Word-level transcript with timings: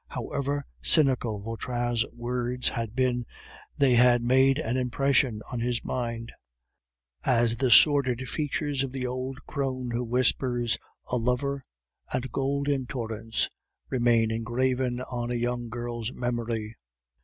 However 0.07 0.65
cynical 0.81 1.41
Vautrin's 1.43 2.03
words 2.11 2.69
had 2.69 2.95
been, 2.95 3.23
they 3.77 3.93
had 3.93 4.23
made 4.23 4.57
an 4.57 4.75
impression 4.75 5.43
on 5.51 5.59
his 5.59 5.85
mind, 5.85 6.31
as 7.23 7.57
the 7.57 7.69
sordid 7.69 8.27
features 8.27 8.81
of 8.81 8.91
the 8.93 9.05
old 9.05 9.45
crone 9.45 9.91
who 9.91 10.03
whispers, 10.03 10.79
"A 11.11 11.17
lover, 11.17 11.61
and 12.11 12.31
gold 12.31 12.67
in 12.67 12.87
torrents," 12.87 13.51
remain 13.91 14.31
engraven 14.31 15.01
on 15.01 15.29
a 15.29 15.35
young 15.35 15.69
girl's 15.69 16.11
memory. 16.11 16.77